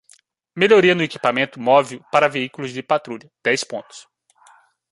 [0.55, 4.07] Melhoria no equipamento móvel para veículos de patrulha: dez pontos.